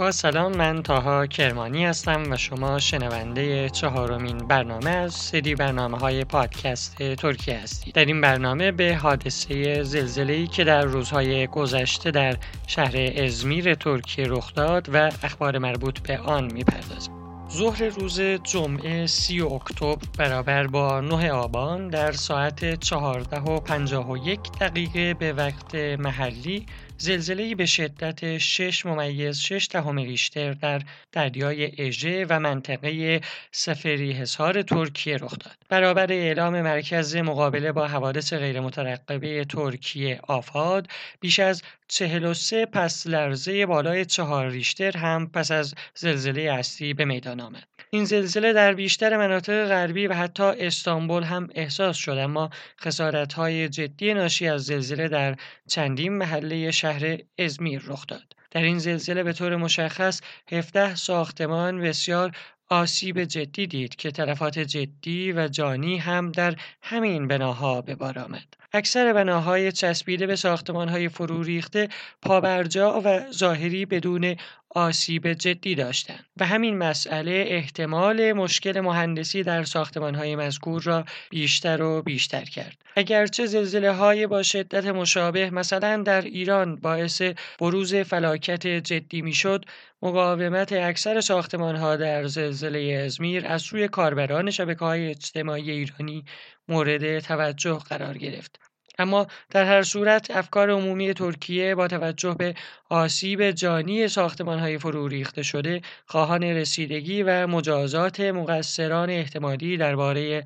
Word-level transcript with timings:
با 0.00 0.12
سلام 0.12 0.56
من 0.56 0.82
تاها 0.82 1.26
کرمانی 1.26 1.84
هستم 1.84 2.22
و 2.30 2.36
شما 2.36 2.78
شنونده 2.78 3.70
چهارمین 3.70 4.38
برنامه 4.38 4.90
از 4.90 5.14
سری 5.14 5.54
برنامه 5.54 5.98
های 5.98 6.24
پادکست 6.24 6.96
ترکیه 7.02 7.58
هستید. 7.58 7.94
در 7.94 8.04
این 8.04 8.20
برنامه 8.20 8.72
به 8.72 8.96
حادثه 8.96 9.82
زلزله‌ای 9.82 10.46
که 10.46 10.64
در 10.64 10.84
روزهای 10.84 11.46
گذشته 11.46 12.10
در 12.10 12.36
شهر 12.66 12.96
ازمیر 13.16 13.74
ترکیه 13.74 14.26
رخ 14.28 14.54
داد 14.54 14.88
و 14.92 15.10
اخبار 15.22 15.58
مربوط 15.58 15.98
به 15.98 16.18
آن 16.18 16.52
می‌پردازیم. 16.52 17.14
ظهر 17.50 17.84
روز 17.84 18.20
جمعه 18.20 19.06
سی 19.06 19.40
اکتبر 19.40 19.96
برابر 20.18 20.66
با 20.66 21.00
9 21.00 21.32
آبان 21.32 21.88
در 21.88 22.12
ساعت 22.12 22.80
14 22.80 23.40
و 23.40 23.60
51 23.60 24.40
دقیقه 24.60 25.14
به 25.14 25.32
وقت 25.32 25.74
محلی 25.74 26.66
زلزله‌ای 27.00 27.54
به 27.54 27.66
شدت 27.66 28.38
6 28.38 28.86
ممیز 28.86 29.40
6 29.40 29.68
دهم 29.70 29.96
ریشتر 29.96 30.52
در 30.52 30.82
دریای 31.12 31.72
اژه 31.78 32.26
و 32.28 32.40
منطقه 32.40 33.20
سفری 33.52 34.12
حصار 34.12 34.62
ترکیه 34.62 35.16
رخ 35.16 35.38
داد. 35.38 35.56
برابر 35.68 36.12
اعلام 36.12 36.60
مرکز 36.62 37.16
مقابله 37.16 37.72
با 37.72 37.88
حوادث 37.88 38.32
غیرمترقبه 38.32 39.44
ترکیه 39.44 40.20
آفاد 40.22 40.88
بیش 41.20 41.38
از 41.40 41.62
43 41.88 42.66
پس 42.66 43.06
لرزه 43.06 43.66
بالای 43.66 44.04
4 44.04 44.50
ریشتر 44.50 44.96
هم 44.96 45.30
پس 45.30 45.50
از 45.50 45.74
زلزله 45.94 46.42
اصلی 46.42 46.94
به 46.94 47.04
میدان 47.04 47.40
آمد. 47.40 47.79
این 47.92 48.04
زلزله 48.04 48.52
در 48.52 48.74
بیشتر 48.74 49.16
مناطق 49.16 49.68
غربی 49.68 50.06
و 50.06 50.14
حتی 50.14 50.42
استانبول 50.42 51.22
هم 51.22 51.48
احساس 51.54 51.96
شد 51.96 52.18
اما 52.18 52.50
خسارت‌های 52.80 53.68
جدی 53.68 54.14
ناشی 54.14 54.48
از 54.48 54.64
زلزله 54.64 55.08
در 55.08 55.36
چندین 55.68 56.12
محله 56.12 56.70
شهر 56.70 57.18
ازمیر 57.38 57.82
رخ 57.86 58.06
داد. 58.06 58.36
در 58.50 58.62
این 58.62 58.78
زلزله 58.78 59.22
به 59.22 59.32
طور 59.32 59.56
مشخص 59.56 60.20
17 60.52 60.94
ساختمان 60.94 61.80
بسیار 61.80 62.32
آسیب 62.68 63.24
جدی 63.24 63.66
دید 63.66 63.96
که 63.96 64.10
تلفات 64.10 64.58
جدی 64.58 65.32
و 65.32 65.48
جانی 65.48 65.98
هم 65.98 66.32
در 66.32 66.54
همین 66.82 67.28
بناها 67.28 67.82
به 67.82 67.94
بار 67.94 68.18
آمد. 68.18 68.54
اکثر 68.72 69.12
بناهای 69.12 69.72
چسبیده 69.72 70.26
به 70.26 70.36
ساختمانهای 70.36 71.08
فرو 71.08 71.42
ریخته 71.42 71.88
پابرجا 72.22 73.02
و 73.04 73.32
ظاهری 73.32 73.86
بدون 73.86 74.36
آسیب 74.70 75.32
جدی 75.32 75.74
داشتند 75.74 76.24
و 76.36 76.46
همین 76.46 76.78
مسئله 76.78 77.44
احتمال 77.48 78.32
مشکل 78.32 78.80
مهندسی 78.80 79.42
در 79.42 79.64
ساختمانهای 79.64 80.36
مذکور 80.36 80.82
را 80.82 81.04
بیشتر 81.30 81.82
و 81.82 82.02
بیشتر 82.02 82.44
کرد. 82.44 82.76
اگرچه 82.96 83.46
زلزله 83.46 83.92
های 83.92 84.26
با 84.26 84.42
شدت 84.42 84.86
مشابه 84.86 85.50
مثلا 85.50 86.02
در 86.02 86.22
ایران 86.22 86.76
باعث 86.76 87.22
بروز 87.60 87.94
فلاکت 87.94 88.66
جدی 88.66 89.22
می‌شد 89.22 89.64
مقاومت 90.02 90.72
اکثر 90.72 91.20
ساختمان 91.20 91.76
ها 91.76 91.96
در 91.96 92.26
زلزله 92.26 93.02
ازمیر 93.06 93.46
از 93.46 93.62
سوی 93.62 93.88
کاربران 93.88 94.50
شبکه 94.50 94.84
های 94.84 95.10
اجتماعی 95.10 95.70
ایرانی 95.70 96.24
مورد 96.68 97.18
توجه 97.18 97.78
قرار 97.78 98.18
گرفت. 98.18 98.60
اما 98.98 99.26
در 99.50 99.64
هر 99.64 99.82
صورت 99.82 100.30
افکار 100.30 100.70
عمومی 100.70 101.14
ترکیه 101.14 101.74
با 101.74 101.88
توجه 101.88 102.34
به 102.34 102.54
آسیب 102.90 103.50
جانی 103.50 104.06
های 104.46 104.78
فرو 104.78 105.08
ریخته 105.08 105.42
شده 105.42 105.80
خواهان 106.06 106.42
رسیدگی 106.42 107.22
و 107.22 107.46
مجازات 107.46 108.20
مقصران 108.20 109.10
احتمالی 109.10 109.76
درباره 109.76 110.44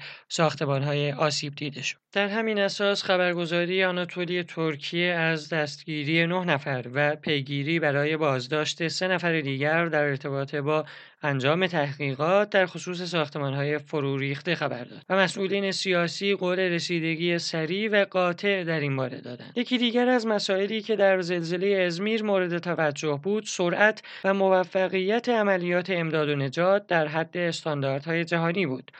های 0.60 1.12
آسیب 1.12 1.54
دیده 1.54 1.82
شد. 1.82 1.96
در 2.12 2.28
همین 2.28 2.58
اساس 2.58 3.02
خبرگزاری 3.02 3.84
آناتولی 3.84 4.42
ترکیه 4.42 5.12
از 5.12 5.48
دستگیری 5.48 6.26
نه 6.26 6.44
نفر 6.44 6.84
و 6.94 7.16
پیگیری 7.16 7.80
برای 7.80 8.16
بازداشت 8.16 8.88
سه 8.88 9.08
نفر 9.08 9.40
دیگر 9.40 9.86
در 9.86 10.04
ارتباط 10.04 10.54
با 10.54 10.84
انجام 11.22 11.66
تحقیقات 11.66 12.50
در 12.50 12.66
خصوص 12.66 13.14
های 13.14 13.78
فرو 13.78 14.18
ریخته 14.18 14.54
خبر 14.54 14.84
داد 14.84 15.02
و 15.08 15.16
مسئولین 15.16 15.72
سیاسی 15.72 16.34
قول 16.34 16.58
رسیدگی 16.58 17.38
سریع 17.38 17.90
و 17.90 18.04
قاطع 18.04 18.64
در 18.64 18.80
این 18.80 18.96
باره 18.96 19.20
دادند. 19.20 19.52
یکی 19.56 19.78
دیگر 19.78 20.08
از 20.08 20.26
مسائلی 20.26 20.82
که 20.82 20.96
در 20.96 21.20
زلزله 21.20 21.66
ازمیر 21.66 22.22
مورد 22.34 22.58
توجه 22.58 23.20
بود 23.22 23.44
سرعت 23.46 24.02
و 24.24 24.34
موفقیت 24.34 25.28
عملیات 25.28 25.90
امداد 25.90 26.28
و 26.28 26.36
نجات 26.36 26.86
در 26.86 27.06
حد 27.06 27.36
استانداردهای 27.36 28.24
جهانی 28.24 28.66
بود 28.66 28.92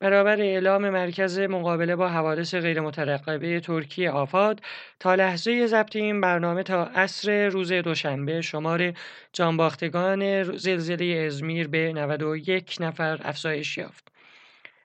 برابر 0.00 0.40
اعلام 0.40 0.90
مرکز 0.90 1.38
مقابله 1.38 1.96
با 1.96 2.08
حوادث 2.08 2.54
غیرمترقبه 2.54 3.60
ترکیه 3.60 4.10
آفاد 4.10 4.60
تا 5.00 5.14
لحظه 5.14 5.66
ضبط 5.66 5.96
این 5.96 6.20
برنامه 6.20 6.62
تا 6.62 6.84
عصر 6.84 7.48
روز 7.48 7.72
دوشنبه 7.72 8.40
شمار 8.40 8.92
جانباختگان 9.32 10.42
زلزله 10.56 11.24
ازمیر 11.26 11.68
به 11.68 11.92
91 11.92 12.76
نفر 12.80 13.20
افزایش 13.24 13.78
یافت. 13.78 14.12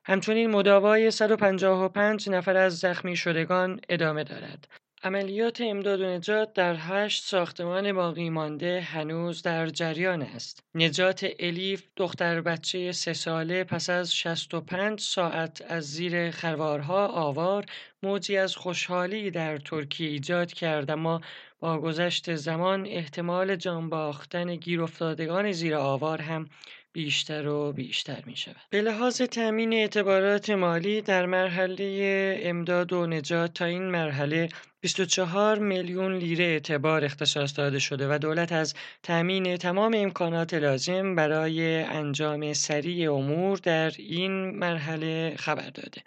همچنین 0.06 0.52
مداوای 0.52 1.12
155 1.12 2.30
نفر 2.30 2.58
از 2.58 2.80
زخمی 2.80 3.16
شدگان 3.16 3.80
ادامه 3.90 4.24
دارد. 4.24 4.68
عملیات 5.04 5.62
امداد 5.62 6.02
و 6.02 6.06
نجات 6.06 6.54
در 6.54 6.76
هشت 6.80 7.24
ساختمان 7.24 7.94
باقی 7.94 8.30
مانده 8.30 8.82
هنوز 8.82 9.42
در 9.42 9.68
جریان 9.68 10.22
است. 10.22 10.64
نجات 10.76 11.28
الیف 11.40 11.84
دختر 11.98 12.42
بچه 12.42 12.92
سه 12.92 13.14
ساله 13.14 13.64
پس 13.64 13.90
از 13.90 14.16
65 14.16 15.00
ساعت 15.00 15.64
از 15.68 15.92
زیر 15.92 16.32
خروارها 16.32 17.08
آوار 17.08 17.66
موجی 18.04 18.38
از 18.38 18.56
خوشحالی 18.56 19.32
در 19.32 19.58
ترکیه 19.58 20.10
ایجاد 20.10 20.54
کرد 20.54 20.92
اما 20.92 21.22
با 21.60 21.80
گذشت 21.80 22.36
زمان 22.36 22.86
احتمال 22.86 23.56
جان 23.56 23.90
باختن 23.90 24.56
گیر 24.56 24.82
افتادگان 24.82 25.52
زیر 25.52 25.76
آوار 25.76 26.22
هم 26.22 26.50
بیشتر 26.98 27.48
و 27.48 27.74
بیشتر 27.74 28.24
می 28.26 28.36
شود. 28.36 28.56
به 28.70 28.82
لحاظ 28.82 29.22
تأمین 29.22 29.74
اعتبارات 29.74 30.50
مالی 30.50 31.02
در 31.02 31.26
مرحله 31.26 32.40
امداد 32.44 32.94
و 32.94 33.08
نجات 33.08 33.54
تا 33.54 33.66
این 33.66 33.84
مرحله 33.84 34.50
24 34.80 35.60
میلیون 35.60 36.18
لیره 36.18 36.46
اعتبار 36.46 37.06
اختصاص 37.06 37.58
داده 37.58 37.80
شده 37.80 38.08
و 38.16 38.18
دولت 38.18 38.52
از 38.52 38.74
تأمین 39.04 39.58
تمام 39.58 39.94
امکانات 39.98 40.54
لازم 40.54 41.16
برای 41.16 41.84
انجام 41.84 42.54
سریع 42.54 43.14
امور 43.14 43.58
در 43.58 43.92
این 43.98 44.32
مرحله 44.58 45.36
خبر 45.38 45.70
داده. 45.70 46.02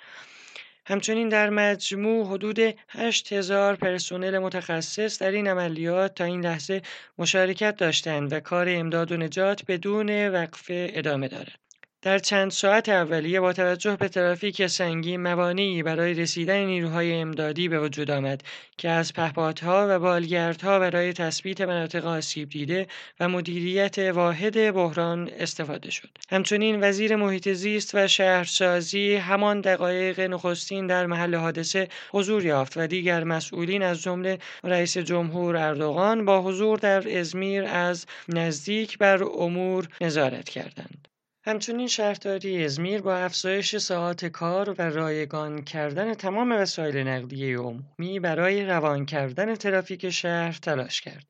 همچنین 0.91 1.29
در 1.29 1.51
مجموع 1.51 2.27
حدود 2.27 2.59
8000 2.89 3.77
پرسنل 3.77 4.39
متخصص 4.39 5.23
در 5.23 5.31
این 5.31 5.49
عملیات 5.49 6.15
تا 6.15 6.25
این 6.25 6.41
لحظه 6.41 6.83
مشارکت 7.19 7.77
داشتند 7.77 8.33
و 8.33 8.41
کار 8.41 8.67
امداد 8.69 9.13
و 9.13 9.17
نجات 9.17 9.63
بدون 9.69 10.29
وقفه 10.29 10.91
ادامه 10.95 11.29
دارد. 11.29 11.70
در 12.03 12.19
چند 12.19 12.51
ساعت 12.51 12.89
اولیه 12.89 13.41
با 13.41 13.53
توجه 13.53 13.97
به 13.97 14.09
ترافیک 14.09 14.67
سنگین 14.67 15.23
موانعی 15.23 15.83
برای 15.83 16.15
رسیدن 16.15 16.65
نیروهای 16.65 17.15
امدادی 17.15 17.69
به 17.69 17.81
وجود 17.81 18.11
آمد 18.11 18.43
که 18.79 18.89
از 18.89 19.13
پهپادها 19.13 19.87
و 19.89 19.99
بالگردها 19.99 20.79
برای 20.79 21.13
تثبیت 21.13 21.61
مناطق 21.61 22.07
آسیب 22.07 22.49
دیده 22.49 22.87
و 23.21 23.29
مدیریت 23.29 23.99
واحد 23.99 24.73
بحران 24.73 25.31
استفاده 25.39 25.91
شد. 25.91 26.09
همچنین 26.31 26.85
وزیر 26.85 27.17
محیط 27.17 27.49
زیست 27.49 27.95
و 27.95 28.09
شهرسازی 28.09 29.17
همان 29.17 29.61
دقایق 29.61 30.21
نخستین 30.21 30.87
در 30.87 31.07
محل 31.07 31.35
حادثه 31.35 31.89
حضور 32.13 32.45
یافت 32.45 32.77
و 32.77 32.87
دیگر 32.87 33.25
مسئولین 33.25 33.83
از 33.83 34.03
جمله 34.03 34.39
رئیس 34.65 34.99
جمهور 34.99 35.57
اردوغان 35.57 36.25
با 36.25 36.43
حضور 36.43 36.79
در 36.79 37.19
ازمیر 37.19 37.65
از 37.65 38.07
نزدیک 38.29 38.99
بر 38.99 39.25
امور 39.25 39.89
نظارت 40.01 40.49
کردند. 40.49 41.00
همچنین 41.45 41.87
شهرداری 41.87 42.65
ازمیر 42.65 43.03
با 43.03 43.17
افزایش 43.17 43.77
ساعات 43.77 44.25
کار 44.27 44.71
و 44.79 44.83
رایگان 44.83 45.65
کردن 45.65 46.15
تمام 46.15 46.53
وسایل 46.53 46.97
نقلیه 46.97 47.59
عمومی 47.59 48.21
برای 48.21 48.65
روان 48.65 49.07
کردن 49.07 49.55
ترافیک 49.55 50.11
شهر 50.11 50.59
تلاش 50.63 51.01
کرد. 51.01 51.27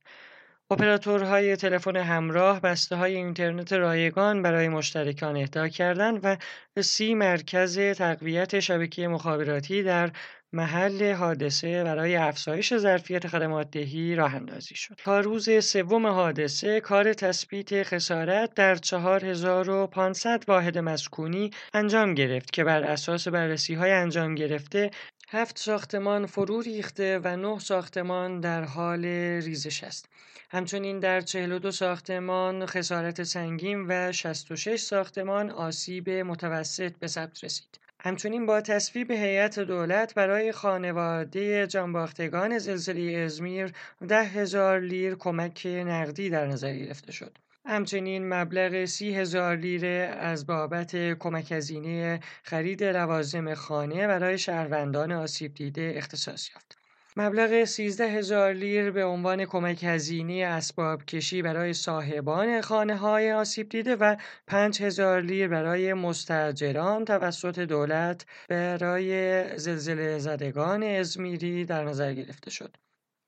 اپراتورهای 0.72 1.56
تلفن 1.56 1.96
همراه 1.96 2.60
بسته 2.60 2.96
های 2.96 3.16
اینترنت 3.16 3.72
رایگان 3.72 4.42
برای 4.42 4.68
مشترکان 4.68 5.36
اهدا 5.36 5.68
کردند 5.68 6.20
و 6.22 6.36
سی 6.82 7.14
مرکز 7.14 7.78
تقویت 7.78 8.60
شبکه 8.60 9.08
مخابراتی 9.08 9.82
در 9.82 10.10
محل 10.52 11.12
حادثه 11.12 11.84
برای 11.84 12.16
افزایش 12.16 12.76
ظرفیت 12.76 13.26
خدمات 13.26 13.70
دهی 13.70 14.14
راه 14.14 14.34
اندازی 14.34 14.74
شد. 14.74 14.94
تا 15.04 15.20
روز 15.20 15.64
سوم 15.64 16.06
حادثه 16.06 16.80
کار 16.80 17.12
تثبیت 17.12 17.82
خسارت 17.82 18.54
در 18.54 18.74
4500 18.74 20.44
واحد 20.48 20.78
مسکونی 20.78 21.50
انجام 21.74 22.14
گرفت 22.14 22.52
که 22.52 22.64
بر 22.64 22.82
اساس 22.82 23.28
بررسی 23.28 23.74
های 23.74 23.92
انجام 23.92 24.34
گرفته 24.34 24.90
هفت 25.32 25.58
ساختمان 25.58 26.26
فرو 26.26 26.60
ریخته 26.60 27.18
و 27.24 27.36
نه 27.36 27.58
ساختمان 27.58 28.40
در 28.40 28.64
حال 28.64 29.04
ریزش 29.04 29.84
است. 29.84 30.08
همچنین 30.50 31.00
در 31.00 31.20
42 31.20 31.70
ساختمان 31.70 32.66
خسارت 32.66 33.22
سنگین 33.22 33.86
و 33.88 34.12
66 34.12 34.80
ساختمان 34.80 35.50
آسیب 35.50 36.10
متوسط 36.10 36.92
به 36.92 37.06
ثبت 37.06 37.44
رسید. 37.44 37.80
همچنین 38.00 38.46
با 38.46 38.60
تصویب 38.60 39.10
هیئت 39.10 39.58
دولت 39.58 40.14
برای 40.14 40.52
خانواده 40.52 41.66
جانباختگان 41.66 42.58
زلزله 42.58 43.18
ازمیر 43.18 43.72
ده 44.08 44.24
هزار 44.24 44.80
لیر 44.80 45.14
کمک 45.14 45.66
نقدی 45.66 46.30
در 46.30 46.46
نظر 46.46 46.74
گرفته 46.74 47.12
شد. 47.12 47.38
همچنین 47.70 48.28
مبلغ 48.34 48.84
سی 48.84 49.14
هزار 49.14 49.56
لیره 49.56 50.16
از 50.18 50.46
بابت 50.46 50.96
کمک 50.96 51.52
هزینه 51.52 52.20
خرید 52.42 52.84
لوازم 52.84 53.54
خانه 53.54 54.06
برای 54.06 54.38
شهروندان 54.38 55.12
آسیب 55.12 55.54
دیده 55.54 55.92
اختصاص 55.96 56.50
یافت. 56.50 56.78
مبلغ 57.16 57.64
13 57.64 58.04
هزار 58.04 58.52
لیر 58.52 58.90
به 58.90 59.04
عنوان 59.04 59.44
کمک 59.44 59.84
هزینه 59.84 60.44
اسباب 60.46 61.04
کشی 61.04 61.42
برای 61.42 61.72
صاحبان 61.72 62.60
خانه 62.60 62.96
های 62.96 63.32
آسیب 63.32 63.68
دیده 63.68 63.96
و 63.96 64.16
5 64.46 64.82
هزار 64.82 65.20
لیر 65.20 65.48
برای 65.48 65.94
مستجران 65.94 67.04
توسط 67.04 67.58
دولت 67.58 68.26
برای 68.48 69.44
زلزله 69.58 70.18
زدگان 70.18 70.82
ازمیری 70.82 71.64
در 71.64 71.84
نظر 71.84 72.14
گرفته 72.14 72.50
شد. 72.50 72.76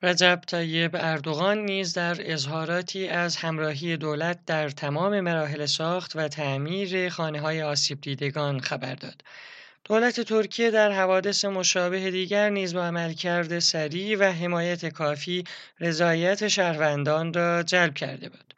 رجب 0.03 0.41
طیب 0.47 0.91
اردوغان 0.95 1.59
نیز 1.59 1.95
در 1.95 2.33
اظهاراتی 2.33 3.09
از 3.09 3.37
همراهی 3.37 3.97
دولت 3.97 4.39
در 4.47 4.71
تمام 4.71 5.21
مراحل 5.21 5.67
ساخت 5.67 6.17
و 6.17 6.29
تعمیر 6.29 7.09
خانه 7.09 7.41
های 7.41 7.63
آسیب 7.63 8.01
دیدگان 8.01 8.61
خبر 8.61 8.95
داد. 8.95 9.23
دولت 9.85 10.21
ترکیه 10.21 10.71
در 10.71 10.93
حوادث 10.93 11.45
مشابه 11.45 12.11
دیگر 12.11 12.51
نیز 12.51 12.75
با 12.75 12.85
عملکرد 12.85 13.59
سریع 13.59 14.19
و 14.19 14.23
حمایت 14.23 14.87
کافی 14.87 15.45
رضایت 15.81 16.49
شهروندان 16.49 17.33
را 17.33 17.63
جلب 17.63 17.95
کرده 17.95 18.29
بود. 18.29 18.55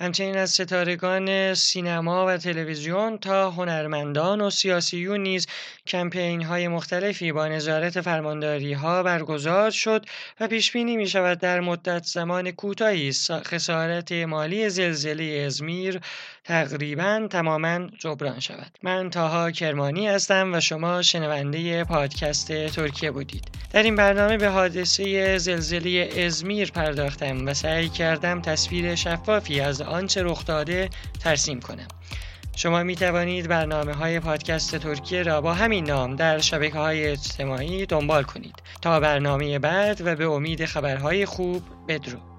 همچنین 0.00 0.36
از 0.36 0.50
ستارگان 0.50 1.54
سینما 1.54 2.26
و 2.26 2.36
تلویزیون 2.36 3.18
تا 3.18 3.50
هنرمندان 3.50 4.40
و 4.40 4.50
سیاسیون 4.50 5.20
نیز 5.20 5.46
کمپین 5.86 6.42
های 6.42 6.68
مختلفی 6.68 7.32
با 7.32 7.48
نظارت 7.48 8.00
فرمانداری 8.00 8.72
ها 8.72 9.02
برگزار 9.02 9.70
شد 9.70 10.06
و 10.40 10.48
پیش 10.48 10.72
بینی 10.72 10.96
می 10.96 11.06
شود 11.06 11.38
در 11.38 11.60
مدت 11.60 12.04
زمان 12.04 12.50
کوتاهی 12.50 13.12
خسارت 13.30 14.12
مالی 14.12 14.68
زلزله 14.68 15.44
ازمیر 15.46 16.00
تقریبا 16.44 17.26
تماما 17.30 17.86
جبران 17.98 18.40
شود. 18.40 18.78
من 18.82 19.10
تاها 19.10 19.50
کرمانی 19.50 20.08
هستم 20.08 20.54
و 20.54 20.60
شما 20.60 21.02
شنونده 21.02 21.84
پادکست 21.84 22.52
ترکیه 22.66 23.10
بودید. 23.10 23.44
در 23.72 23.82
این 23.82 23.96
برنامه 23.96 24.36
به 24.36 24.48
حادثه 24.48 25.38
زلزله 25.38 26.10
ازمیر 26.18 26.70
پرداختم 26.70 27.46
و 27.46 27.54
سعی 27.54 27.88
کردم 27.88 28.42
تصویر 28.42 28.94
شفافی 28.94 29.60
از 29.60 29.82
آنچه 29.88 30.22
رخ 30.22 30.44
داده 30.44 30.90
ترسیم 31.20 31.60
کنم. 31.60 31.88
شما 32.56 32.82
می 32.82 32.96
توانید 32.96 33.48
برنامه 33.48 33.92
های 33.92 34.20
پادکست 34.20 34.76
ترکیه 34.76 35.22
را 35.22 35.40
با 35.40 35.54
همین 35.54 35.84
نام 35.84 36.16
در 36.16 36.38
شبکه 36.38 36.78
های 36.78 37.06
اجتماعی 37.06 37.86
دنبال 37.86 38.22
کنید. 38.22 38.54
تا 38.82 39.00
برنامه 39.00 39.58
بعد 39.58 40.00
و 40.06 40.16
به 40.16 40.26
امید 40.26 40.64
خبرهای 40.64 41.26
خوب 41.26 41.62
بدرود. 41.88 42.37